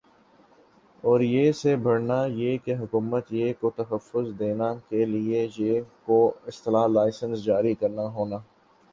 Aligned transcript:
اور 1.03 1.19
یِہ 1.23 1.51
سے 1.51 1.75
بڑھنا 1.83 2.17
یِہ 2.29 2.57
کہ 2.65 2.73
حکومت 2.75 3.25
یِہ 3.33 3.53
کو 3.59 3.69
تحفظ 3.75 4.25
دینا 4.39 4.69
کا 4.87 5.03
لئے 5.05 5.43
یِہ 5.57 5.73
کو 6.05 6.17
اسلحہ 6.49 6.87
لائسنس 6.87 7.43
جاری 7.45 7.73
کرنا 7.81 8.05
ہونا 8.15 8.37